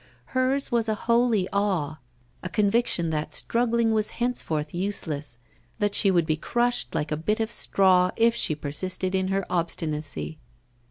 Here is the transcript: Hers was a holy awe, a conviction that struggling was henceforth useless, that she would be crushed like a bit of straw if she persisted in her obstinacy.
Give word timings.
Hers 0.33 0.71
was 0.71 0.89
a 0.89 0.95
holy 1.05 1.47
awe, 1.53 1.99
a 2.41 2.49
conviction 2.49 3.11
that 3.11 3.35
struggling 3.35 3.91
was 3.91 4.09
henceforth 4.17 4.73
useless, 4.73 5.37
that 5.77 5.93
she 5.93 6.09
would 6.09 6.25
be 6.25 6.35
crushed 6.37 6.95
like 6.95 7.11
a 7.11 7.15
bit 7.17 7.39
of 7.39 7.51
straw 7.53 8.09
if 8.15 8.33
she 8.33 8.55
persisted 8.55 9.13
in 9.13 9.27
her 9.27 9.45
obstinacy. 9.47 10.39